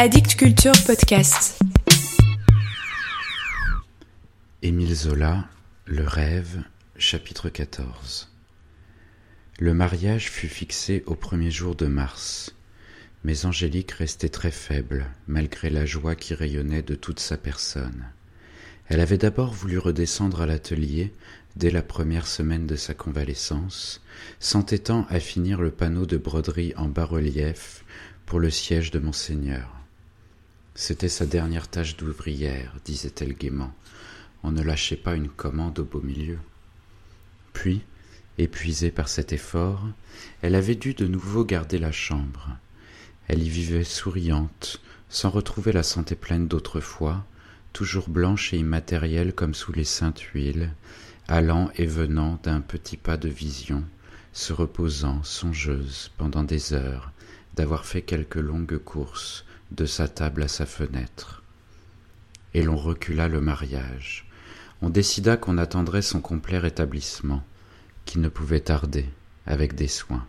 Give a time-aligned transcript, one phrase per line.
[0.00, 1.58] Addict Culture Podcast.
[5.86, 6.62] Le rêve,
[6.96, 8.28] chapitre 14.
[9.58, 12.54] Le mariage fut fixé au premier jour de mars,
[13.24, 18.04] mais Angélique restait très faible, malgré la joie qui rayonnait de toute sa personne.
[18.86, 21.12] Elle avait d'abord voulu redescendre à l'atelier
[21.56, 24.00] dès la première semaine de sa convalescence,
[24.38, 27.84] s'entêtant à finir le panneau de broderie en bas-relief
[28.26, 29.77] pour le siège de monseigneur.
[30.80, 33.74] C'était sa dernière tâche d'ouvrière, disait-elle gaiement.
[34.44, 36.38] On ne lâchait pas une commande au beau milieu.
[37.52, 37.82] Puis,
[38.38, 39.82] épuisée par cet effort,
[40.40, 42.50] elle avait dû de nouveau garder la chambre.
[43.26, 47.26] Elle y vivait souriante, sans retrouver la santé pleine d'autrefois,
[47.72, 50.70] toujours blanche et immatérielle comme sous les saintes huiles,
[51.26, 53.82] allant et venant d'un petit pas de vision,
[54.32, 57.10] se reposant, songeuse, pendant des heures,
[57.56, 61.42] d'avoir fait quelques longues courses, de sa table à sa fenêtre.
[62.54, 64.26] Et l'on recula le mariage.
[64.80, 67.42] On décida qu'on attendrait son complet rétablissement,
[68.04, 69.06] qui ne pouvait tarder,
[69.46, 70.26] avec des soins.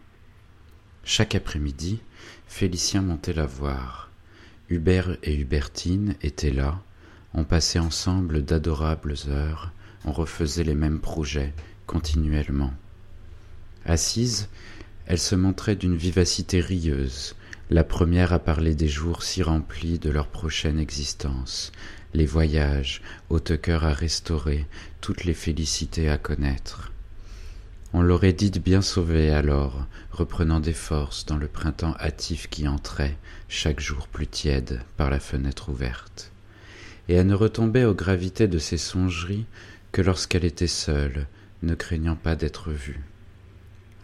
[1.03, 1.99] Chaque après-midi,
[2.47, 4.09] Félicien montait la voir.
[4.69, 6.81] Hubert et Hubertine étaient là,
[7.33, 9.71] on passait ensemble d'adorables heures,
[10.05, 11.53] on refaisait les mêmes projets
[11.85, 12.73] continuellement.
[13.85, 14.49] Assise,
[15.05, 17.35] elle se montrait d'une vivacité rieuse,
[17.69, 21.71] la première à parler des jours si remplis de leur prochaine existence,
[22.15, 24.65] les voyages, haute-cœur à restaurer,
[25.01, 26.91] toutes les félicités à connaître.
[27.93, 33.17] On l'aurait dite bien sauvée alors, reprenant des forces dans le printemps hâtif qui entrait,
[33.47, 36.31] chaque jour plus tiède, par la fenêtre ouverte.
[37.07, 39.45] Et elle ne retombait aux gravités de ses songeries
[39.91, 41.27] que lorsqu'elle était seule,
[41.61, 42.99] ne craignant pas d'être vue.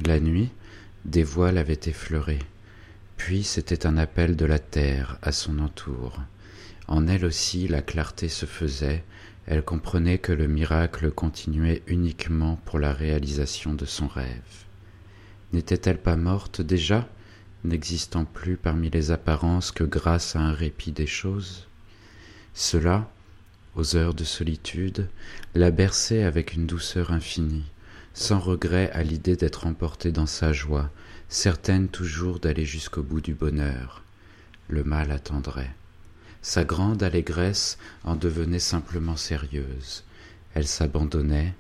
[0.06, 0.50] La nuit,
[1.06, 2.40] des voiles avaient effleuré,
[3.18, 6.20] puis c'était un appel de la terre à son entour.
[6.88, 9.04] En elle aussi la clarté se faisait,
[9.48, 14.66] elle comprenait que le miracle continuait uniquement pour la réalisation de son rêve.
[15.54, 17.08] N'était-elle pas morte déjà,
[17.64, 21.68] n'existant plus parmi les apparences que grâce à un répit des choses?
[22.54, 23.10] Cela,
[23.76, 25.08] aux heures de solitude,
[25.54, 27.66] la berçait avec une douceur infinie,
[28.14, 30.90] sans regret à l'idée d'être emportée dans sa joie,
[31.30, 34.04] certaine toujours d'aller jusqu'au bout du bonheur.
[34.68, 35.74] Le mal attendrait.
[36.42, 40.04] Sa grande allégresse en devenait simplement sérieuse.
[40.54, 41.54] Elle s'abandonnait,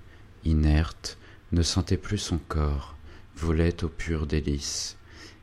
[0.44, 1.18] inerte,
[1.52, 2.96] ne sentait plus son corps,
[3.36, 4.98] volait au pur délice.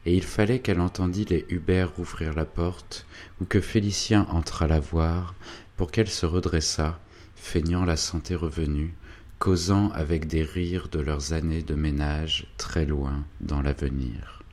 [0.07, 3.07] Et il fallait qu'elle entendît les Hubert rouvrir la porte,
[3.41, 5.35] ou que Félicien entrât la voir,
[5.77, 6.99] pour qu'elle se redressât,
[7.37, 8.95] feignant la santé revenue,
[9.43, 14.45] causant avec des rires de leurs années de ménage très loin dans l'avenir.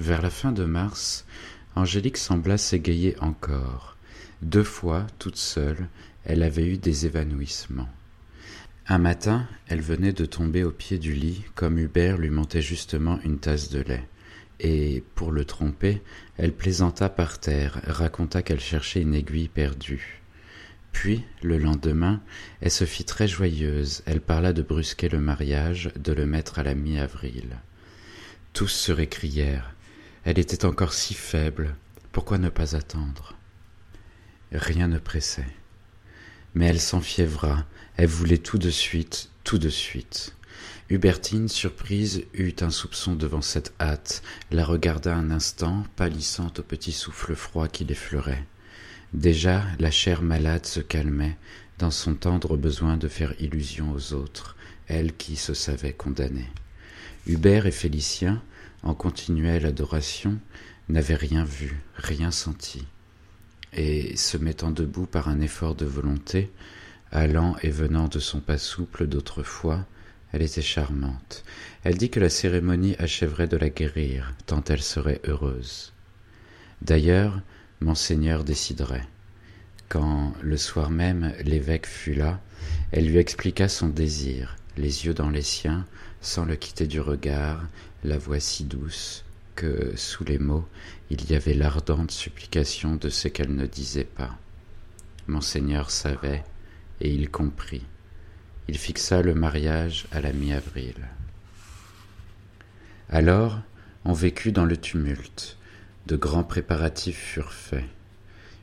[0.00, 1.24] Vers la fin de mars,
[1.76, 3.96] Angélique sembla s'égayer encore.
[4.42, 5.86] Deux fois, toute seule,
[6.24, 7.88] elle avait eu des évanouissements.
[8.88, 13.20] Un matin, elle venait de tomber au pied du lit, comme Hubert lui montait justement
[13.22, 14.08] une tasse de lait.
[14.58, 16.02] Et, pour le tromper,
[16.36, 20.20] elle plaisanta par terre, raconta qu'elle cherchait une aiguille perdue.
[21.00, 22.20] Puis, le lendemain,
[22.60, 26.64] elle se fit très joyeuse, elle parla de brusquer le mariage, de le mettre à
[26.64, 27.60] la mi-avril.
[28.52, 29.76] Tous se récrièrent.
[30.24, 31.76] Elle était encore si faible,
[32.10, 33.36] pourquoi ne pas attendre?
[34.50, 35.46] Rien ne pressait.
[36.54, 37.64] Mais elle s'enfiévra,
[37.96, 40.34] elle voulait tout de suite, tout de suite.
[40.88, 44.20] Hubertine, surprise, eut un soupçon devant cette hâte,
[44.50, 48.44] la regarda un instant, pâlissant au petit souffle froid qui l'effleurait.
[49.14, 51.36] Déjà la chair malade se calmait
[51.78, 56.50] dans son tendre besoin de faire illusion aux autres, elle qui se savait condamnée.
[57.26, 58.42] Hubert et Félicien,
[58.82, 60.38] en continuelle adoration,
[60.88, 62.84] n'avaient rien vu, rien senti.
[63.72, 66.50] Et, se mettant debout par un effort de volonté,
[67.12, 69.86] allant et venant de son pas souple d'autrefois,
[70.32, 71.44] elle était charmante.
[71.84, 75.92] Elle dit que la cérémonie achèverait de la guérir, tant elle serait heureuse.
[76.82, 77.40] D'ailleurs,
[77.80, 79.06] Monseigneur déciderait.
[79.88, 82.40] Quand, le soir même, l'évêque fut là,
[82.92, 85.86] elle lui expliqua son désir, les yeux dans les siens,
[86.20, 87.66] sans le quitter du regard,
[88.04, 89.24] la voix si douce
[89.58, 90.64] que, sous les mots,
[91.10, 94.38] il y avait l'ardente supplication de ce qu'elle ne disait pas.
[95.26, 96.44] Monseigneur savait,
[97.00, 97.84] et il comprit.
[98.68, 100.94] Il fixa le mariage à la mi-avril.
[103.10, 103.58] Alors,
[104.04, 105.57] on vécut dans le tumulte
[106.08, 107.84] de grands préparatifs furent faits.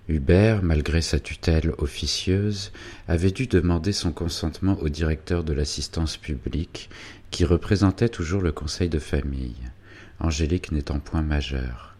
[0.07, 2.71] Hubert, malgré sa tutelle officieuse,
[3.07, 6.89] avait dû demander son consentement au directeur de l'assistance publique,
[7.29, 9.55] qui représentait toujours le conseil de famille,
[10.19, 11.95] Angélique n'étant point majeure.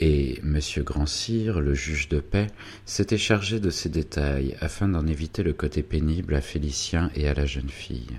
[0.00, 0.58] et M.
[0.78, 2.46] Grand-Cyr, le juge de paix,
[2.86, 7.34] s'était chargé de ces détails afin d'en éviter le côté pénible à Félicien et à
[7.34, 8.18] la jeune fille.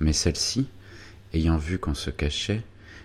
[0.00, 0.66] Mais celle-ci,
[1.32, 2.62] ayant vu qu'on se cachait,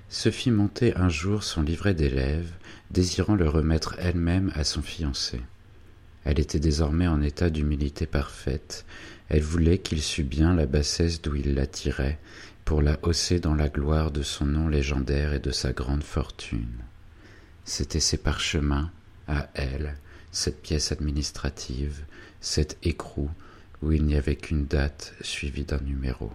[0.09, 2.51] se fit monter un jour son livret d'élève,
[2.91, 5.41] désirant le remettre elle-même à son fiancé.
[6.23, 8.85] Elle était désormais en état d'humilité parfaite,
[9.29, 12.19] elle voulait qu'il sût bien la bassesse d'où il la tirait,
[12.63, 16.79] pour la hausser dans la gloire de son nom légendaire et de sa grande fortune.
[17.63, 18.91] C'étaient ses parchemins,
[19.27, 19.95] à elle,
[20.31, 22.03] cette pièce administrative,
[22.41, 23.29] cet écrou
[23.81, 26.31] où il n'y avait qu'une date suivie d'un numéro.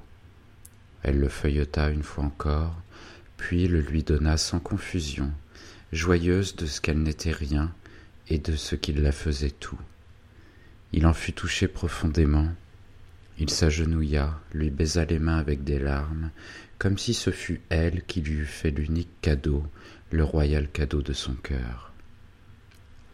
[1.02, 2.75] Elle le feuilleta une fois encore,
[3.37, 5.31] puis le lui donna sans confusion,
[5.93, 7.73] joyeuse de ce qu'elle n'était rien
[8.29, 9.79] et de ce qu'il la faisait tout.
[10.93, 12.49] Il en fut touché profondément,
[13.39, 16.31] il s'agenouilla, lui baisa les mains avec des larmes,
[16.79, 19.65] comme si ce fût elle qui lui eût fait l'unique cadeau
[20.11, 21.93] le royal cadeau de son cœur.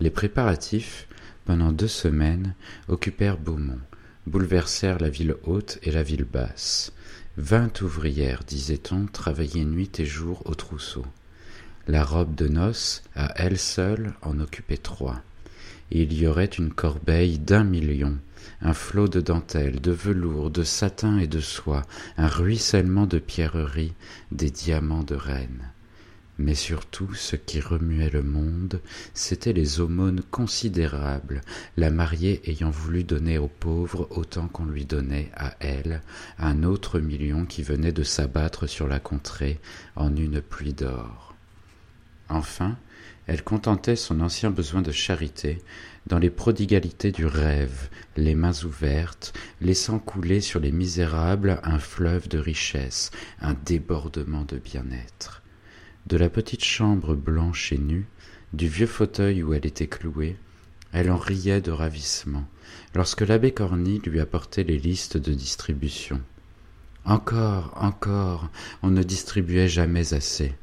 [0.00, 1.06] Les préparatifs,
[1.44, 2.54] pendant deux semaines,
[2.88, 3.80] occupèrent Beaumont,
[4.26, 6.92] bouleversèrent la ville haute et la ville basse.
[7.36, 11.04] Vingt ouvrières, disait-on, travaillaient nuit et jour au trousseau.
[11.88, 15.22] La robe de noces, à elle seule, en occupait trois.
[15.92, 18.18] Il y aurait une corbeille d'un million,
[18.60, 21.82] un flot de dentelles, de velours, de satin et de soie,
[22.16, 23.94] un ruissellement de pierreries,
[24.32, 25.70] des diamants de reine.
[26.38, 28.80] Mais surtout, ce qui remuait le monde,
[29.14, 31.40] c'étaient les aumônes considérables,
[31.76, 36.02] la mariée ayant voulu donner aux pauvres autant qu'on lui donnait à elle
[36.40, 39.60] un autre million qui venait de s'abattre sur la contrée
[39.94, 41.35] en une pluie d'or.
[42.28, 42.76] Enfin,
[43.26, 45.62] elle contentait son ancien besoin de charité
[46.06, 52.28] dans les prodigalités du rêve, les mains ouvertes, laissant couler sur les misérables un fleuve
[52.28, 55.42] de richesse, un débordement de bien-être
[56.06, 58.06] de la petite chambre blanche et nue,
[58.52, 60.36] du vieux fauteuil où elle était clouée,
[60.92, 62.44] elle en riait de ravissement,
[62.94, 66.20] lorsque l'abbé Corny lui apportait les listes de distribution.
[67.04, 68.48] Encore, encore,
[68.82, 70.54] on ne distribuait jamais assez.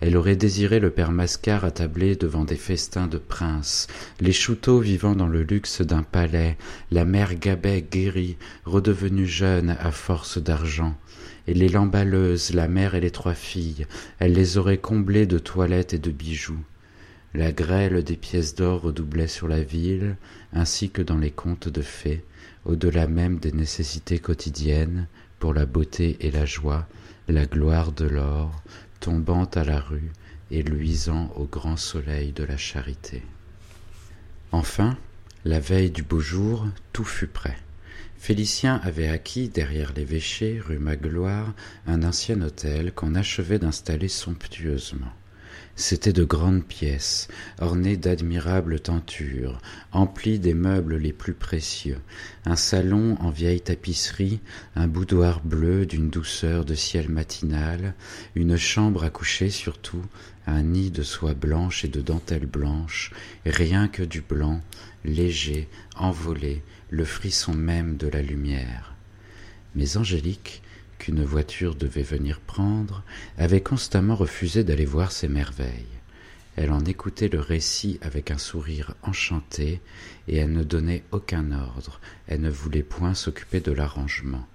[0.00, 3.86] Elle aurait désiré le père Mascar attablé devant des festins de princes,
[4.20, 6.56] les chouteaux vivant dans le luxe d'un palais,
[6.90, 10.96] la mère Gabet guérie, redevenue jeune à force d'argent,
[11.46, 13.86] et les lamballeuses, la mère et les trois filles,
[14.18, 16.62] elle les aurait comblées de toilettes et de bijoux.
[17.32, 20.16] La grêle des pièces d'or redoublait sur la ville,
[20.52, 22.24] ainsi que dans les contes de fées,
[22.64, 25.06] au-delà même des nécessités quotidiennes,
[25.38, 26.86] pour la beauté et la joie,
[27.28, 28.62] la gloire de l'or,
[29.04, 30.12] tombant à la rue
[30.50, 33.22] et luisant au grand soleil de la charité.
[34.50, 34.96] Enfin,
[35.44, 37.58] la veille du beau jour, tout fut prêt.
[38.16, 41.52] Félicien avait acquis, derrière l'évêché, rue Magloire,
[41.86, 45.12] un ancien hôtel qu'on achevait d'installer somptueusement.
[45.76, 47.26] C'étaient de grandes pièces,
[47.60, 49.60] ornées d'admirables tentures,
[49.90, 51.98] emplies des meubles les plus précieux,
[52.44, 54.38] un salon en vieille tapisserie,
[54.76, 57.94] un boudoir bleu d'une douceur de ciel matinal,
[58.36, 60.04] une chambre à coucher surtout,
[60.46, 63.10] un nid de soie blanche et de dentelle blanche,
[63.44, 64.60] rien que du blanc,
[65.04, 68.94] léger, envolé, le frisson même de la lumière.
[69.74, 70.62] Mais Angélique,
[71.04, 73.02] qu'une voiture devait venir prendre,
[73.36, 75.84] avait constamment refusé d'aller voir ces merveilles.
[76.56, 79.82] Elle en écoutait le récit avec un sourire enchanté,
[80.28, 84.46] et elle ne donnait aucun ordre, elle ne voulait point s'occuper de l'arrangement.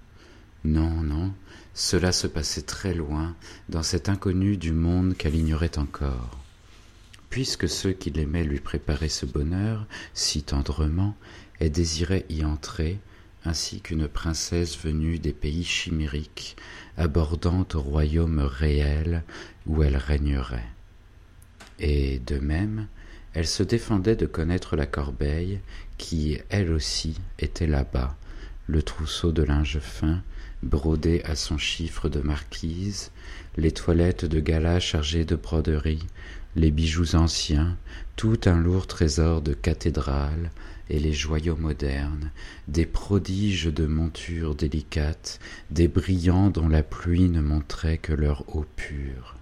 [0.64, 1.32] Non, non,
[1.72, 3.36] cela se passait très loin,
[3.68, 6.36] dans cet inconnu du monde qu'elle ignorait encore.
[7.28, 11.16] Puisque ceux qui l'aimaient lui préparaient ce bonheur si tendrement,
[11.60, 12.98] elle désirait y entrer,
[13.44, 16.56] ainsi qu'une princesse venue des pays chimériques,
[16.96, 19.22] abordant au royaume réel
[19.66, 20.68] où elle régnerait.
[21.78, 22.86] Et de même,
[23.32, 25.60] elle se défendait de connaître la corbeille,
[25.98, 28.16] qui, elle aussi, était là-bas,
[28.66, 30.22] le trousseau de linge fin,
[30.62, 33.10] brodé à son chiffre de marquise,
[33.56, 36.06] les toilettes de gala chargées de broderies,
[36.56, 37.76] les bijoux anciens,
[38.16, 40.50] tout un lourd trésor de cathédrale,
[40.90, 42.30] et les joyaux modernes,
[42.68, 45.38] des prodiges de montures délicates,
[45.70, 49.36] des brillants dont la pluie ne montrait que leur eau pure.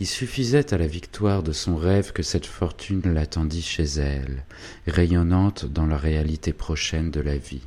[0.00, 4.44] Il suffisait à la victoire de son rêve que cette fortune l'attendît chez elle,
[4.86, 7.62] rayonnante dans la réalité prochaine de la vie.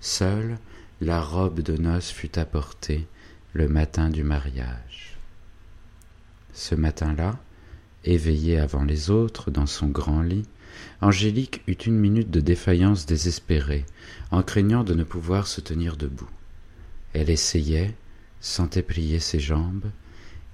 [0.00, 0.58] Seule,
[1.00, 3.06] la robe de noces fut apportée
[3.52, 5.18] le matin du mariage.
[6.54, 7.38] Ce matin-là,
[8.04, 10.46] éveillée avant les autres dans son grand lit,
[11.00, 13.84] Angélique eut une minute de défaillance désespérée,
[14.30, 16.30] en craignant de ne pouvoir se tenir debout.
[17.12, 17.94] Elle essayait,
[18.40, 19.90] sentait plier ses jambes,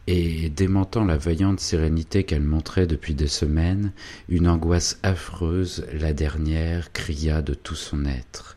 [0.07, 3.93] et démentant la vaillante sérénité qu'elle montrait depuis des semaines,
[4.31, 8.57] une angoisse affreuse, la dernière, cria de tout son être.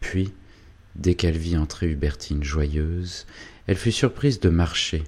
[0.00, 0.32] Puis,
[0.96, 3.26] dès qu'elle vit entrer Hubertine joyeuse,
[3.68, 5.04] elle fut surprise de marcher,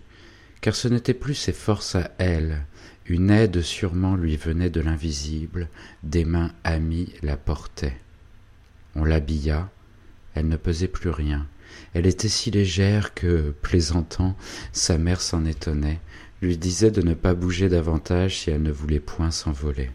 [0.61, 2.65] car ce n'était plus ses forces à elle,
[3.09, 5.69] une aide sûrement lui venait de l'invisible,
[6.03, 7.97] des mains amies la portaient.
[8.95, 9.71] On l'habilla,
[10.35, 11.47] elle ne pesait plus rien,
[11.95, 14.37] elle était si légère que, plaisantant,
[14.73, 16.01] sa mère s'en étonnait,
[16.43, 19.91] lui disait de ne pas bouger davantage si elle ne voulait point s'envoler.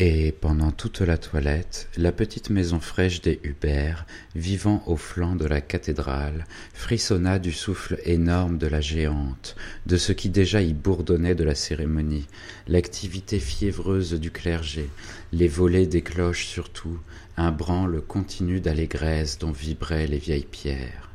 [0.00, 5.46] Et pendant toute la toilette, la petite maison fraîche des Hubert, vivant au flanc de
[5.46, 9.54] la cathédrale, frissonna du souffle énorme de la géante,
[9.86, 12.26] de ce qui déjà y bourdonnait de la cérémonie,
[12.66, 14.90] l'activité fiévreuse du clergé,
[15.32, 16.98] les volets des cloches surtout,
[17.36, 21.10] un branle continu d'allégresse dont vibraient les vieilles pierres.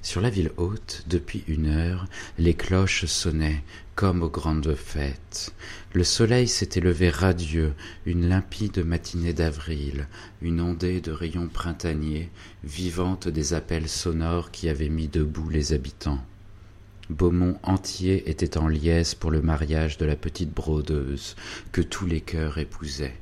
[0.00, 2.06] Sur la ville haute, depuis une heure,
[2.38, 3.64] les cloches sonnaient,
[3.96, 5.54] comme aux grandes fêtes.
[5.94, 7.72] Le soleil s'était levé radieux,
[8.04, 10.06] une limpide matinée d'avril,
[10.42, 12.30] une ondée de rayons printaniers,
[12.62, 16.22] vivante des appels sonores qui avaient mis debout les habitants.
[17.08, 21.34] Beaumont entier était en liesse pour le mariage de la petite brodeuse,
[21.72, 23.16] que tous les cœurs épousaient.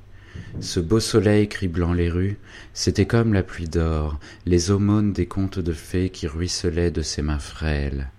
[0.58, 2.38] Ce beau soleil criblant les rues,
[2.72, 7.22] c'était comme la pluie d'or, les aumônes des contes de fées qui ruisselaient de ses
[7.22, 8.10] mains frêles.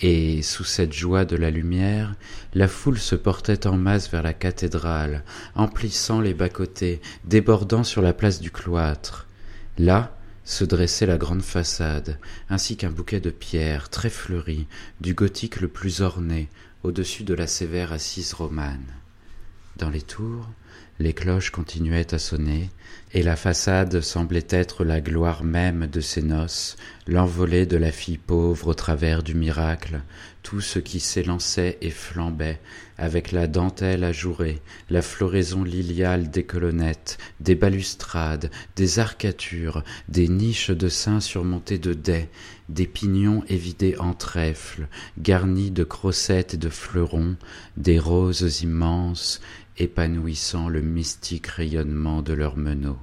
[0.00, 2.14] Et, sous cette joie de la lumière,
[2.54, 5.24] la foule se portait en masse vers la cathédrale,
[5.54, 9.26] emplissant les bas-côtés, débordant sur la place du cloître.
[9.78, 12.18] Là, se dressait la grande façade,
[12.50, 14.66] ainsi qu'un bouquet de pierres très fleuries,
[15.00, 16.48] du gothique le plus orné,
[16.82, 18.86] au-dessus de la sévère assise romane.
[19.76, 20.48] Dans les tours,
[20.98, 22.70] les cloches continuaient à sonner,
[23.12, 26.76] et la façade semblait être la gloire même de ces noces,
[27.06, 30.02] l'envolée de la fille pauvre au travers du miracle,
[30.42, 32.60] tout ce qui s'élançait et flambait,
[32.98, 34.60] avec la dentelle ajourée,
[34.90, 41.94] la floraison liliale des colonnettes, des balustrades, des arcatures, des niches de saints surmontées de
[41.94, 42.28] dais,
[42.68, 44.88] des pignons évidés en trèfle,
[45.18, 47.36] garnis de crossettes et de fleurons,
[47.76, 49.40] des roses immenses,
[49.78, 52.98] épanouissant le mystique rayonnement de leurs meneaux.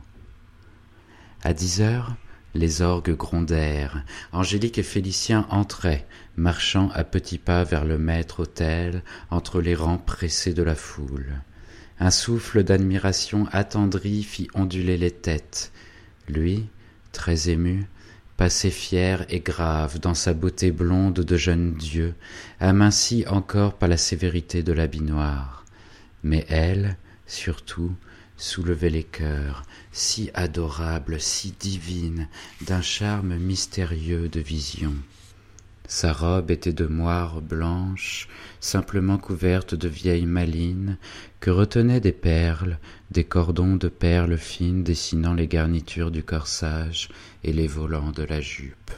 [1.44, 2.15] À dix heures,
[2.56, 6.06] les orgues grondèrent, Angélique et Félicien entraient,
[6.38, 11.42] marchant à petits pas vers le maître-autel, entre les rangs pressés de la foule.
[12.00, 15.72] Un souffle d'admiration attendri fit onduler les têtes.
[16.27, 16.68] Lui,
[17.12, 17.88] très ému,
[18.38, 22.13] passait fier et grave dans sa beauté blonde de jeune dieu,
[22.60, 25.62] aminci encore par la sévérité de l'habit noir
[26.24, 27.94] mais elle, surtout,
[28.38, 32.27] soulevait les cœurs, si adorable, si divine,
[32.65, 34.94] d'un charme mystérieux de vision.
[35.88, 38.27] Sa robe était de moire blanche,
[38.60, 40.98] simplement couverte de vieilles malines,
[41.39, 42.80] que retenaient des perles,
[43.12, 47.10] des cordons de perles fines dessinant les garnitures du corsage
[47.44, 48.92] et les volants de la jupe.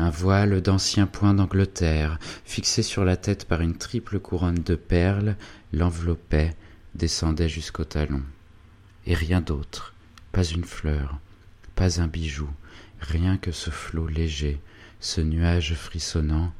[0.00, 5.34] Un voile d'ancien point d'Angleterre, fixé sur la tête par une triple couronne de perles,
[5.72, 6.54] l'enveloppait,
[6.94, 8.22] descendait jusqu'au talon.
[9.06, 9.94] Et rien d'autre,
[10.30, 11.18] pas une fleur,
[11.74, 12.48] pas un bijou,
[13.00, 14.60] rien que ce flot léger,
[15.00, 16.52] ce nuage frissonnant,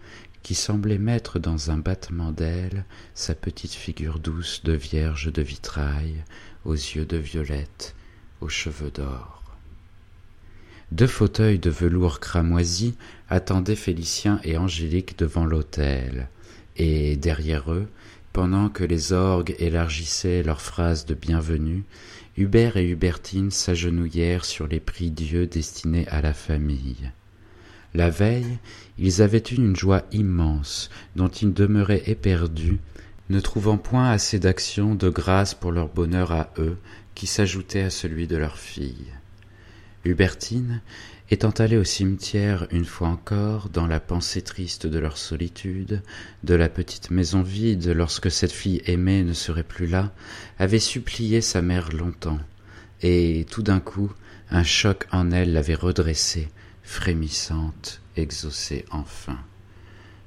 [0.43, 6.25] qui semblait mettre dans un battement d'ailes sa petite figure douce de vierge de vitrail,
[6.65, 7.95] aux yeux de violette,
[8.41, 9.38] aux cheveux d'or.
[10.91, 12.95] Deux fauteuils de velours cramoisi
[13.29, 16.29] attendaient Félicien et Angélique devant l'autel,
[16.77, 17.87] et derrière eux,
[18.33, 21.85] pendant que les orgues élargissaient leurs phrases de bienvenue,
[22.39, 27.11] Hubert et Hubertine s'agenouillèrent sur les prie-dieux destinés à la famille.
[27.93, 28.59] La veille,
[28.99, 32.79] ils avaient eu une joie immense, dont ils demeuraient éperdus,
[33.29, 36.79] ne trouvant point assez d'action de grâce pour leur bonheur à eux,
[37.15, 39.13] qui s'ajoutait à celui de leur fille.
[40.09, 40.81] Hubertine,
[41.31, 46.03] étant allée au cimetière une fois encore, dans la pensée triste de leur solitude,
[46.45, 50.13] de la petite maison vide lorsque cette fille aimée ne serait plus là,
[50.59, 52.41] avait supplié sa mère longtemps,
[53.03, 54.11] et tout d'un coup
[54.51, 56.49] un choc en elle l'avait redressée,
[56.83, 59.39] frémissante, exaucée enfin.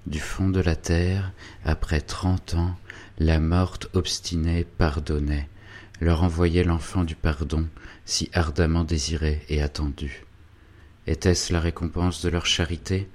[0.05, 1.31] Du fond de la terre,
[1.65, 2.75] après trente ans,
[3.17, 5.50] la morte obstinée pardonnait,
[6.01, 7.67] leur envoyait l'enfant du pardon,
[8.05, 10.25] si ardemment désiré et attendu.
[11.05, 13.08] Était-ce la récompense de leur charité,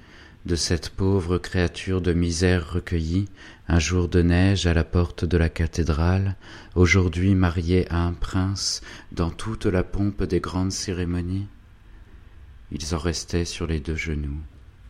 [0.46, 3.28] de cette pauvre créature de misère recueillie,
[3.66, 6.36] un jour de neige à la porte de la cathédrale,
[6.76, 11.48] aujourd'hui mariée à un prince, dans toute la pompe des grandes cérémonies?
[12.70, 14.40] Ils en restaient sur les deux genoux,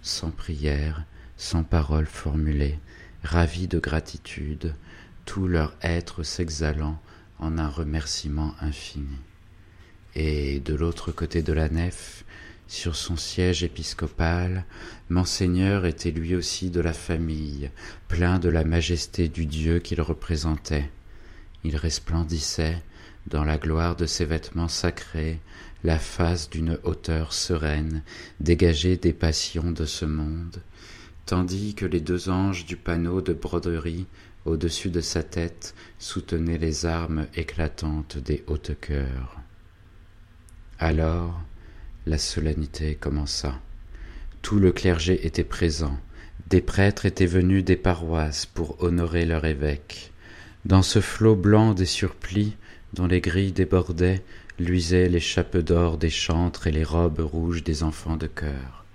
[0.03, 1.05] sans prière,
[1.38, 2.79] sans parole formulée,
[3.23, 4.75] ravis de gratitude,
[5.25, 7.00] tout leur être s'exhalant
[7.38, 9.19] en un remerciement infini.
[10.14, 12.25] Et de l'autre côté de la nef,
[12.69, 14.64] sur son siège épiscopal,
[15.09, 17.71] Monseigneur était lui aussi de la famille,
[18.09, 20.90] plein de la majesté du Dieu qu'il représentait.
[21.62, 22.83] Il resplendissait,
[23.28, 25.38] dans la gloire de ses vêtements sacrés,
[25.85, 28.02] la face d'une hauteur sereine,
[28.40, 30.61] dégagée des passions de ce monde,
[31.26, 34.07] tandis que les deux anges du panneau de broderie
[34.47, 39.41] au-dessus de sa tête soutenaient les armes éclatantes des hautes cœurs.
[40.79, 41.41] Alors,
[42.07, 43.61] la solennité commença.
[44.43, 45.99] Tout le clergé était présent.
[46.49, 50.12] Des prêtres étaient venus des paroisses pour honorer leur évêque.
[50.65, 52.57] Dans ce flot blanc des surplis,
[52.95, 54.23] dont les grilles débordaient,
[54.59, 58.86] luisaient les chapeaux d'or des chantres et les robes rouges des enfants de chœur.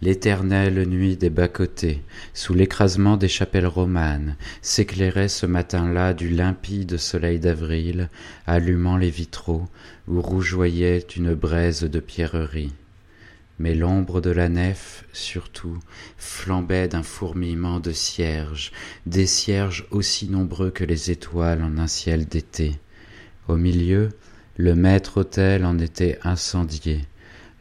[0.00, 7.40] L'éternelle nuit des bas-côtés, sous l'écrasement des chapelles romanes, s'éclairait ce matin-là du limpide soleil
[7.40, 8.08] d'avril,
[8.46, 9.66] allumant les vitraux,
[10.06, 12.74] où rougeoyait une braise de pierreries.
[13.58, 15.80] Mais l'ombre de la nef, surtout,
[16.16, 18.70] flambait d'un fourmillement de cierges,
[19.04, 22.76] des cierges aussi nombreux que les étoiles en un ciel d'été.
[23.48, 24.10] Au milieu,
[24.56, 27.00] le maître-autel en était incendié,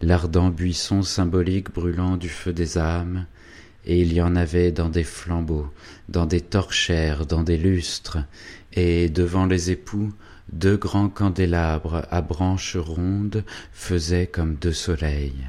[0.01, 3.25] l'ardent buisson symbolique brûlant du feu des âmes,
[3.85, 5.69] et il y en avait dans des flambeaux,
[6.09, 8.17] dans des torchères, dans des lustres,
[8.73, 10.13] et devant les époux,
[10.51, 15.47] deux grands candélabres à branches rondes faisaient comme deux soleils.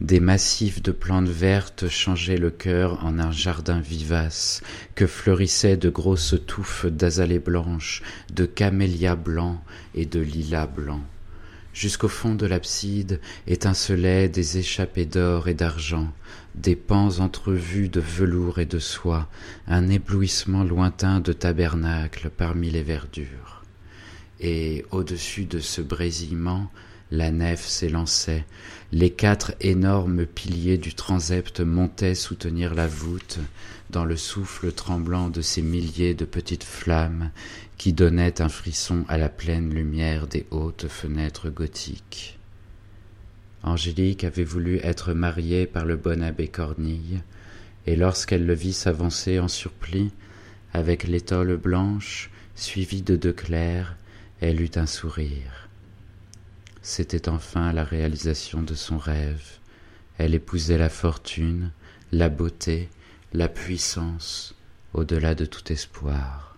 [0.00, 4.62] Des massifs de plantes vertes changeaient le cœur en un jardin vivace,
[4.94, 9.58] que fleurissaient de grosses touffes d'azalées blanches, de camélias blancs
[9.94, 11.02] et de lilas blancs.
[11.78, 16.12] Jusqu'au fond de l'abside étincelaient des échappées d'or et d'argent,
[16.56, 19.28] des pans entrevus de velours et de soie,
[19.68, 23.62] un éblouissement lointain de tabernacle parmi les verdures.
[24.40, 26.68] Et au-dessus de ce brésillement,
[27.10, 28.44] la nef s'élançait,
[28.92, 33.38] les quatre énormes piliers du transept montaient soutenir la voûte
[33.90, 37.30] dans le souffle tremblant de ces milliers de petites flammes
[37.78, 42.38] qui donnaient un frisson à la pleine lumière des hautes fenêtres gothiques.
[43.62, 47.22] Angélique avait voulu être mariée par le bon abbé Cornille,
[47.86, 50.10] et lorsqu'elle le vit s'avancer en surplis,
[50.72, 53.96] avec l'étole blanche, suivie de deux clercs,
[54.40, 55.67] elle eut un sourire.
[56.82, 59.58] C'était enfin la réalisation de son rêve.
[60.16, 61.70] Elle épousait la fortune,
[62.12, 62.88] la beauté,
[63.32, 64.54] la puissance,
[64.94, 66.56] au-delà de tout espoir.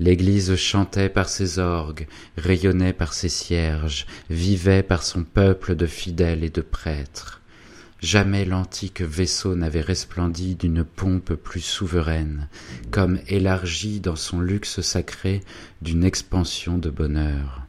[0.00, 6.42] L'Église chantait par ses orgues, rayonnait par ses cierges, vivait par son peuple de fidèles
[6.42, 7.40] et de prêtres.
[8.00, 12.48] Jamais l'antique vaisseau n'avait resplendi d'une pompe plus souveraine,
[12.90, 15.42] comme élargi dans son luxe sacré
[15.80, 17.63] d'une expansion de bonheur.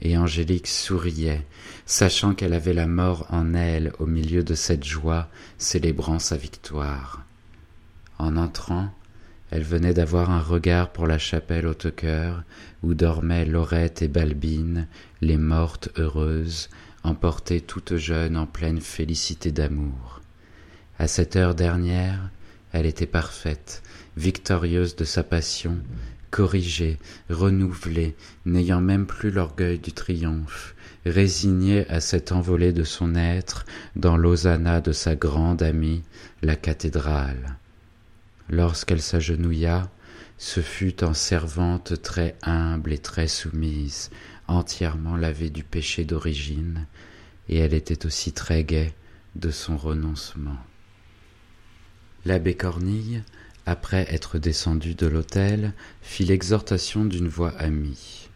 [0.00, 1.44] Et Angélique souriait,
[1.86, 7.24] sachant qu'elle avait la mort en elle au milieu de cette joie, célébrant sa victoire.
[8.18, 8.90] En entrant,
[9.50, 12.42] elle venait d'avoir un regard pour la chapelle Haute-Cœur,
[12.82, 14.86] où dormaient Laurette et Balbine,
[15.20, 16.68] les mortes heureuses,
[17.02, 20.20] emportées toutes jeunes en pleine félicité d'amour.
[20.98, 22.30] À cette heure dernière,
[22.72, 23.82] elle était parfaite,
[24.16, 25.78] victorieuse de sa passion,
[26.30, 26.98] corrigée,
[27.30, 30.74] renouvelée, n'ayant même plus l'orgueil du triomphe,
[31.06, 33.64] résignée à cette envolée de son être
[33.96, 36.02] dans l'hosanna de sa grande amie,
[36.42, 37.56] la cathédrale.
[38.50, 39.90] Lorsqu'elle s'agenouilla,
[40.38, 44.10] ce fut en servante très humble et très soumise,
[44.46, 46.86] entièrement lavée du péché d'origine,
[47.48, 48.94] et elle était aussi très gaie
[49.34, 50.56] de son renoncement.
[52.24, 53.22] L'abbé Cornille,
[53.68, 58.28] après être descendu de l'autel, fit l'exhortation d'une voix amie.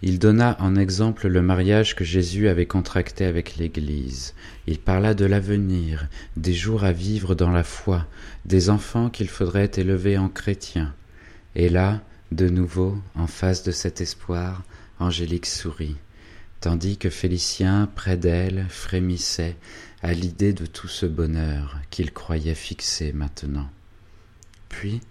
[0.00, 4.32] Il donna en exemple le mariage que Jésus avait contracté avec l'Église.
[4.66, 8.06] Il parla de l'avenir, des jours à vivre dans la foi,
[8.46, 10.94] des enfants qu'il faudrait élever en chrétiens.
[11.54, 12.00] Et là,
[12.32, 14.62] de nouveau, en face de cet espoir,
[14.98, 15.96] Angélique sourit,
[16.62, 19.56] tandis que Félicien, près d'elle, frémissait
[20.02, 23.68] à l'idée de tout ce bonheur qu'il croyait fixé maintenant.
[24.70, 25.02] Puis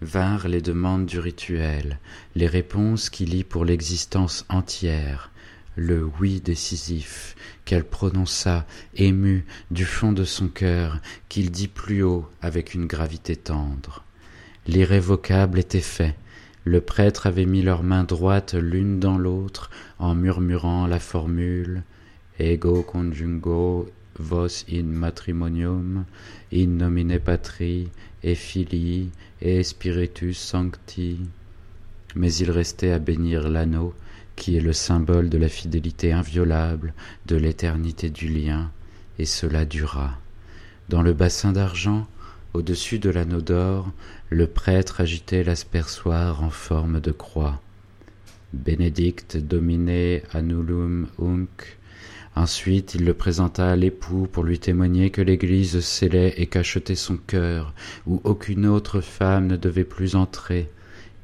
[0.00, 1.98] vinrent les demandes du rituel,
[2.34, 5.30] les réponses qu'il y pour l'existence entière,
[5.76, 12.26] le oui décisif qu'elle prononça émue du fond de son cœur, qu'il dit plus haut
[12.40, 14.04] avec une gravité tendre.
[14.66, 16.16] L'irrévocable était fait.
[16.64, 21.82] Le prêtre avait mis leurs mains droites l'une dans l'autre en murmurant la formule
[22.38, 26.04] ego conjungo vos in matrimonium,
[26.52, 27.88] in nomine Patri,
[28.22, 31.20] et Filii, et Spiritus Sancti.
[32.14, 33.94] Mais il restait à bénir l'anneau,
[34.36, 36.94] qui est le symbole de la fidélité inviolable,
[37.26, 38.70] de l'éternité du lien,
[39.18, 40.18] et cela dura.
[40.88, 42.06] Dans le bassin d'argent,
[42.54, 43.90] au-dessus de l'anneau d'or,
[44.30, 47.60] le prêtre agitait l'aspersoir en forme de croix.
[48.52, 51.77] Bénédicte domine annulum unc.
[52.38, 57.16] Ensuite, il le présenta à l'époux pour lui témoigner que l'Église scellait et cachetait son
[57.16, 57.74] cœur,
[58.06, 60.70] où aucune autre femme ne devait plus entrer,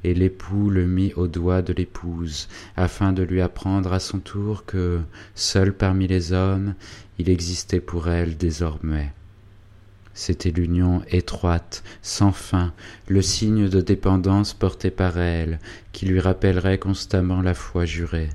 [0.03, 4.65] et l'époux le mit au doigt de l'épouse, afin de lui apprendre à son tour
[4.67, 5.03] que,
[5.37, 6.75] seul parmi les hommes,
[7.21, 9.13] il existait pour elle désormais.
[10.15, 12.73] C'était l'union étroite, sans fin,
[13.07, 15.61] le signe de dépendance porté par elle,
[15.93, 18.31] qui lui rappellerait constamment la foi jurée.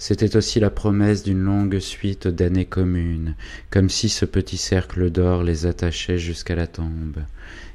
[0.00, 3.34] C'était aussi la promesse d'une longue suite d'années communes,
[3.68, 7.24] comme si ce petit cercle d'or les attachait jusqu'à la tombe.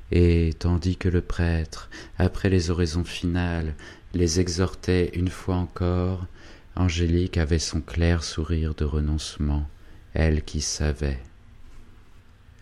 [0.09, 3.75] Et tandis que le prêtre, après les oraisons finales,
[4.13, 6.25] les exhortait une fois encore,
[6.75, 9.67] Angélique avait son clair sourire de renoncement,
[10.13, 11.19] elle qui savait.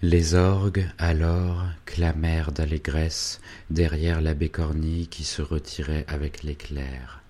[0.02, 7.20] Les orgues, alors, clamèrent d'allégresse derrière l'abbé Cornille qui se retirait avec l'éclair.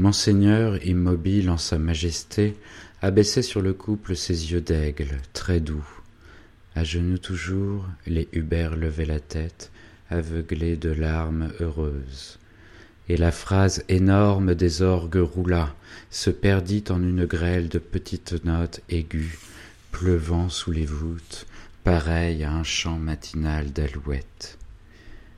[0.00, 2.56] Monseigneur, immobile en sa majesté,
[3.02, 5.86] abaissait sur le couple ses yeux d'aigle, très doux.
[6.74, 9.70] À genoux toujours, les Hubert levaient la tête,
[10.08, 12.38] aveuglés de larmes heureuses.
[13.10, 15.74] Et la phrase énorme des orgues roula,
[16.08, 19.36] se perdit en une grêle de petites notes aiguës,
[19.92, 21.46] pleuvant sous les voûtes,
[21.84, 24.56] pareil à un chant matinal d'alouette.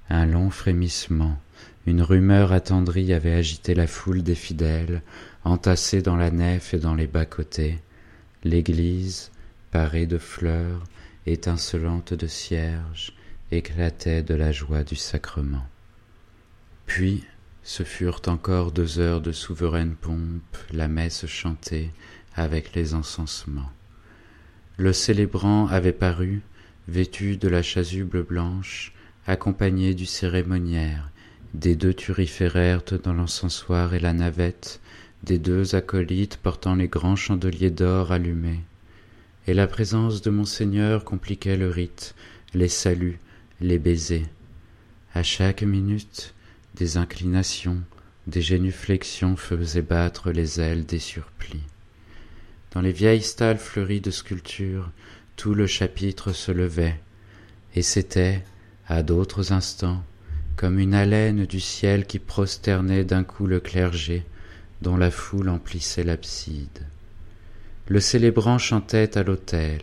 [0.08, 1.36] Un long frémissement,
[1.86, 5.02] une rumeur attendrie avait agité la foule des fidèles,
[5.44, 7.78] entassés dans la nef et dans les bas-côtés.
[8.44, 9.30] L'église,
[9.70, 10.84] parée de fleurs,
[11.26, 13.12] étincelante de cierges,
[13.50, 15.66] éclatait de la joie du sacrement.
[16.86, 17.24] Puis,
[17.64, 21.90] ce furent encore deux heures de souveraine pompe, la messe chantée
[22.34, 23.70] avec les encensements.
[24.78, 26.42] Le célébrant avait paru,
[26.88, 28.92] vêtu de la chasuble blanche,
[29.26, 31.11] accompagné du cérémoniaire,
[31.54, 34.80] des deux turiféraires dans l'encensoir et la navette,
[35.22, 38.60] des deux acolytes portant les grands chandeliers d'or allumés.
[39.46, 42.14] Et la présence de monseigneur compliquait le rite,
[42.54, 43.18] les saluts,
[43.60, 44.26] les baisers.
[45.14, 46.34] À chaque minute,
[46.74, 47.82] des inclinations,
[48.26, 51.62] des génuflexions faisaient battre les ailes des surplis.
[52.72, 54.90] Dans les vieilles stalles fleuries de sculptures,
[55.36, 56.98] tout le chapitre se levait,
[57.74, 58.42] et c'était,
[58.86, 60.02] à d'autres instants,
[60.56, 64.24] comme une haleine du ciel qui prosternait d'un coup le clergé,
[64.80, 66.86] dont la foule emplissait l'abside.
[67.88, 69.80] Le célébrant chantait à l'autel,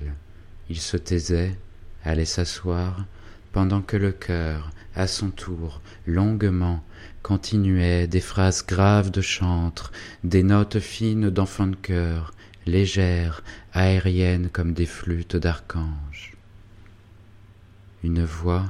[0.69, 1.55] il se taisait,
[2.03, 3.05] allait s'asseoir,
[3.51, 6.83] pendant que le chœur, à son tour, longuement,
[7.23, 9.91] continuait des phrases graves de chantre,
[10.23, 12.33] des notes fines d'enfants de chœur,
[12.65, 16.35] légères, aériennes comme des flûtes d'archanges.
[18.03, 18.65] Une voix,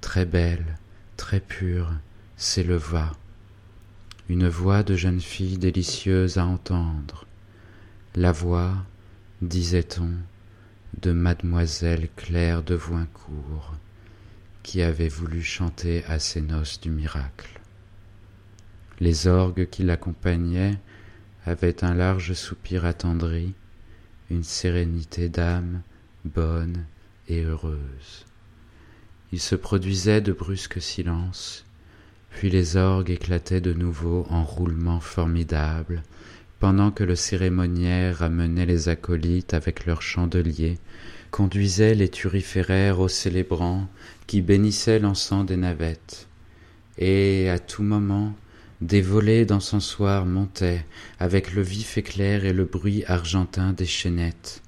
[0.00, 0.77] très belle,
[1.18, 1.92] très pure,
[2.38, 3.12] s'éleva,
[4.30, 7.26] une voix de jeune fille délicieuse à entendre,
[8.14, 8.72] la voix,
[9.42, 10.10] disait-on,
[11.02, 13.74] de mademoiselle Claire de Voincourt,
[14.62, 17.60] qui avait voulu chanter à ses noces du miracle.
[19.00, 20.78] Les orgues qui l'accompagnaient
[21.44, 23.54] avait un large soupir attendri,
[24.30, 25.82] une sérénité d'âme
[26.24, 26.84] bonne
[27.26, 28.27] et heureuse.
[29.32, 31.64] Il se produisait de brusques silences,
[32.30, 36.02] puis les orgues éclataient de nouveau en roulements formidables,
[36.60, 40.78] pendant que le cérémoniaire amenait les acolytes avec leurs chandeliers,
[41.30, 43.86] conduisait les turiféraires aux célébrants
[44.26, 46.26] qui bénissaient l'encens des navettes,
[46.96, 48.34] et à tout moment
[48.80, 50.84] des volées d'encensoirs montaient
[51.18, 54.62] avec le vif éclair et le bruit argentin des chaînettes.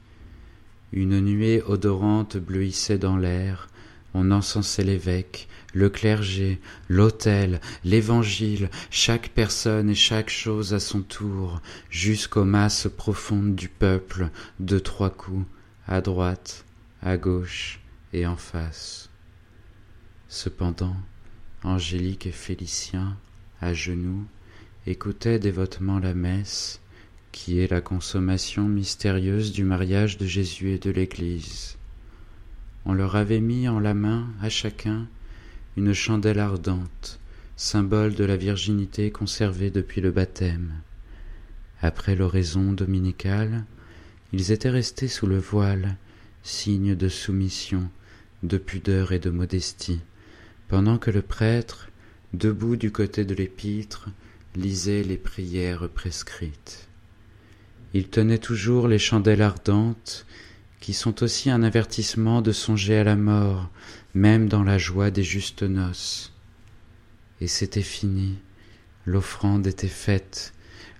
[0.92, 3.69] Une nuée odorante bleuissait dans l'air,
[4.14, 11.60] on encensait l'évêque, le clergé, l'autel, l'évangile, chaque personne et chaque chose à son tour,
[11.90, 15.46] jusqu'aux masses profondes du peuple, de trois coups,
[15.86, 16.64] à droite,
[17.02, 17.80] à gauche
[18.12, 19.10] et en face.
[20.28, 20.96] Cependant,
[21.62, 23.16] Angélique et Félicien
[23.60, 24.24] à genoux,
[24.86, 26.80] écoutait dévotement la messe,
[27.32, 31.76] qui est la consommation mystérieuse du mariage de Jésus et de l'Église.
[32.84, 35.06] On leur avait mis en la main à chacun
[35.76, 37.20] une chandelle ardente,
[37.56, 40.72] symbole de la virginité conservée depuis le baptême.
[41.82, 43.64] Après l'oraison dominicale,
[44.32, 45.96] ils étaient restés sous le voile
[46.42, 47.90] signe de soumission,
[48.42, 50.00] de pudeur et de modestie,
[50.68, 51.88] pendant que le prêtre,
[52.32, 54.08] debout du côté de l'épître,
[54.56, 56.88] lisait les prières prescrites.
[57.92, 60.26] Il tenait toujours les chandelles ardentes,
[60.80, 63.70] qui sont aussi un avertissement de songer à la mort,
[64.14, 66.32] même dans la joie des justes noces.
[67.40, 68.38] Et c'était fini,
[69.06, 70.52] l'offrande était faite,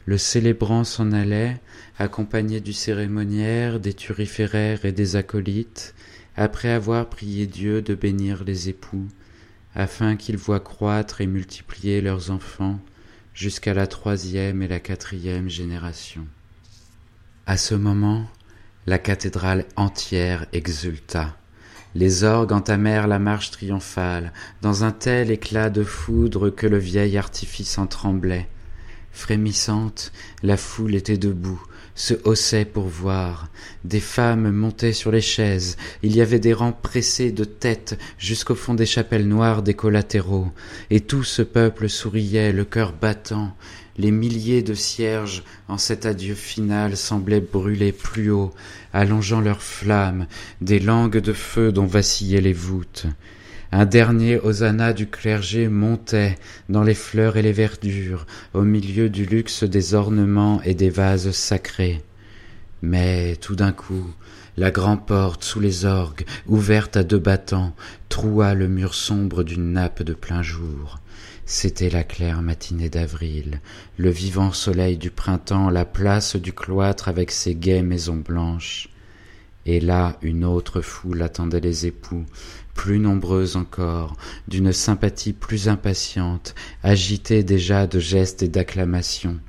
[0.07, 1.61] le célébrant s'en allait,
[1.99, 5.95] accompagné du cérémoniaire, des turiféraires et des acolytes,
[6.37, 9.07] après avoir prié Dieu de bénir les époux,
[9.75, 12.81] afin qu'ils voient croître et multiplier leurs enfants
[13.35, 16.27] jusqu'à la troisième et la quatrième génération.
[17.47, 18.29] À ce moment,
[18.91, 21.37] la cathédrale entière exulta.
[21.95, 27.17] Les orgues entamèrent la marche triomphale, dans un tel éclat de foudre que le vieil
[27.17, 28.49] artifice en tremblait.
[29.13, 30.11] Frémissante,
[30.43, 31.63] la foule était debout,
[31.95, 33.49] se haussait pour voir.
[33.85, 35.77] Des femmes montaient sur les chaises.
[36.03, 40.49] Il y avait des rangs pressés de tête jusqu'au fond des chapelles noires des collatéraux.
[40.91, 43.55] Et tout ce peuple souriait, le cœur battant.
[44.01, 48.55] Les milliers de cierges, en cet adieu final, semblaient brûler plus haut,
[48.95, 50.27] allongeant leurs flammes,
[50.63, 53.05] des langues de feu dont vacillaient les voûtes.
[53.73, 56.39] Un dernier hosanna du clergé montait
[56.71, 61.33] dans les fleurs et les verdures, au milieu du luxe des ornements et des vases
[61.33, 62.01] sacrés.
[62.81, 64.15] Mais tout d'un coup,
[64.57, 67.75] la grande porte sous les orgues, ouverte à deux battants,
[68.09, 71.00] troua le mur sombre d'une nappe de plein jour.
[71.53, 73.61] C'était la claire matinée d'avril,
[73.99, 78.89] le vivant soleil du printemps, la place du cloître avec ses gaies maisons blanches.
[79.67, 82.25] Et là une autre foule attendait les époux,
[82.73, 89.41] plus nombreuse encore, d'une sympathie plus impatiente, agitée déjà de gestes et d'acclamations.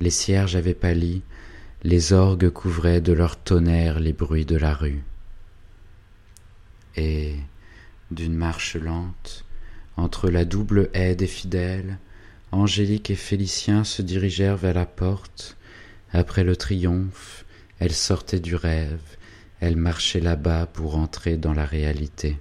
[0.00, 1.22] Les cierges avaient pâli,
[1.84, 5.02] les orgues couvraient de leur tonnerre les bruits de la rue.
[6.96, 7.34] Et,
[8.10, 9.43] d'une marche lente,
[9.96, 11.98] entre la double haie des fidèles,
[12.52, 15.56] Angélique et Félicien se dirigèrent vers la porte.
[16.12, 17.44] Après le triomphe,
[17.80, 19.00] elles sortaient du rêve,
[19.60, 22.36] elle marchait là-bas pour entrer dans la réalité.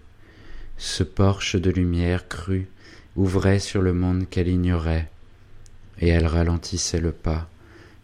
[0.77, 2.67] Ce porche de lumière crue
[3.15, 5.09] ouvrait sur le monde qu'elle ignorait,
[5.99, 7.49] et elle ralentissait le pas,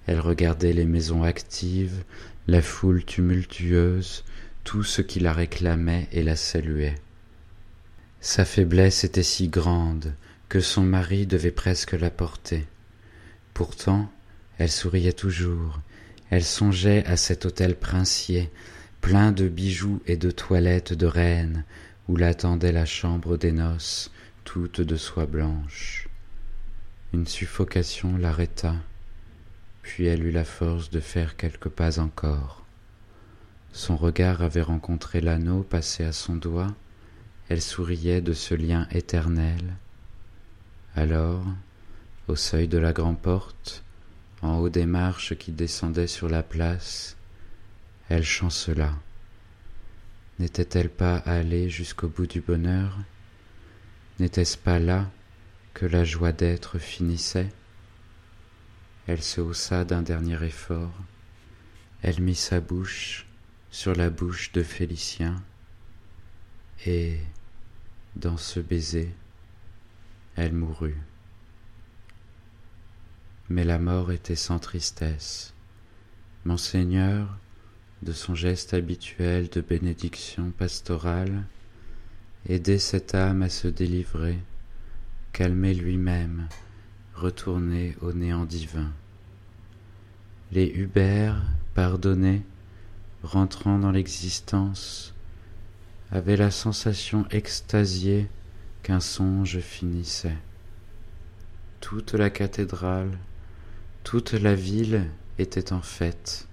[0.08, 2.04] elle regardait les maisons actives,
[2.48, 4.24] la foule tumultueuse,
[4.64, 6.96] tout ce qui la réclamait et la saluait.
[8.22, 10.14] Sa faiblesse était si grande
[10.50, 12.68] que son mari devait presque la porter.
[13.54, 14.12] Pourtant,
[14.58, 15.80] elle souriait toujours,
[16.30, 18.50] elle songeait à cet hôtel princier,
[19.00, 21.64] plein de bijoux et de toilettes de reine,
[22.08, 24.12] où l'attendait la chambre des noces,
[24.44, 26.10] toute de soie blanche.
[27.14, 28.76] Une suffocation l'arrêta,
[29.82, 32.66] puis elle eut la force de faire quelques pas encore.
[33.72, 36.76] Son regard avait rencontré l'anneau passé à son doigt,
[37.50, 39.76] elle souriait de ce lien éternel.
[40.96, 41.44] Alors,
[42.28, 43.84] au seuil de la grande porte,
[44.42, 47.18] en haut des marches qui descendaient sur la place,
[48.08, 48.94] elle chancela.
[50.38, 52.98] N'était-elle pas allée jusqu'au bout du bonheur?
[54.20, 55.10] N'était-ce pas là
[55.74, 57.50] que la joie d'être finissait?
[59.08, 60.94] Elle se haussa d'un dernier effort,
[62.04, 63.26] elle mit sa bouche
[63.72, 65.42] sur la bouche de Félicien,
[66.86, 67.20] et,
[68.16, 69.14] dans ce baiser,
[70.36, 70.98] elle mourut.
[73.50, 75.54] Mais la mort était sans tristesse.
[76.46, 77.38] Monseigneur
[78.02, 81.44] de son geste habituel de bénédiction pastorale,
[82.48, 84.40] aider cette âme à se délivrer,
[85.34, 86.48] calmer lui-même,
[87.14, 88.92] retourner au néant divin.
[90.52, 91.42] Les Hubert,
[91.74, 92.44] pardonnés,
[93.24, 95.14] rentrant dans l'existence,
[96.12, 98.28] avaient la sensation extasiée
[98.84, 100.38] qu'un songe finissait.
[101.82, 103.18] Toute la cathédrale,
[104.04, 105.06] toute la ville
[105.38, 106.48] était en fête.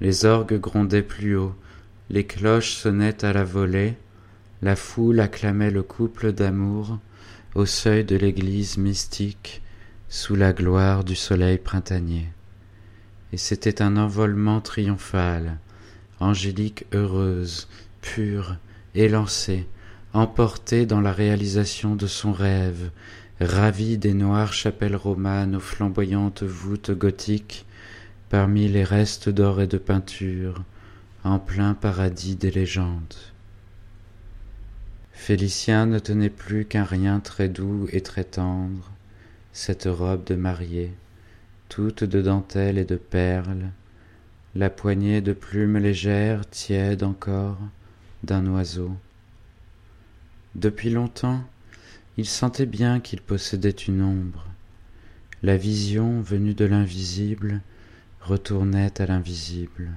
[0.00, 1.54] Les orgues grondaient plus haut,
[2.10, 3.96] les cloches sonnaient à la volée,
[4.62, 6.98] la foule acclamait le couple d'amour
[7.54, 9.62] au seuil de l'église mystique
[10.08, 12.28] sous la gloire du soleil printanier.
[13.32, 15.58] Et c'était un envolement triomphal,
[16.18, 17.68] Angélique heureuse,
[18.06, 18.56] pure,
[18.94, 19.66] élancée,
[20.12, 22.90] emportée dans la réalisation de son rêve,
[23.40, 27.66] ravie des noires chapelles romanes aux flamboyantes voûtes gothiques,
[28.30, 30.62] parmi les restes d'or et de peinture,
[31.24, 33.14] en plein paradis des légendes.
[35.12, 38.92] Félicien ne tenait plus qu'un rien très doux et très tendre,
[39.52, 40.92] cette robe de mariée,
[41.68, 43.70] toute de dentelle et de perles,
[44.54, 47.58] la poignée de plumes légères, tiède encore,
[48.26, 48.94] d'un oiseau.
[50.54, 51.42] Depuis longtemps,
[52.18, 54.44] il sentait bien qu'il possédait une ombre.
[55.42, 57.62] La vision venue de l'invisible
[58.20, 59.90] retournait à l'invisible.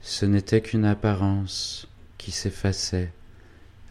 [0.00, 1.86] Ce n'était qu'une apparence
[2.18, 3.12] qui s'effaçait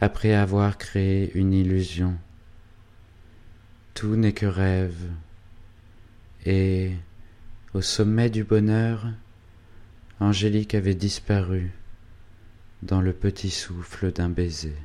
[0.02, 2.17] après avoir créé une illusion.
[3.94, 5.10] Tout n'est que rêve,
[6.46, 6.91] et
[7.74, 9.08] au sommet du bonheur,
[10.20, 11.72] Angélique avait disparu
[12.82, 14.76] dans le petit souffle d'un baiser.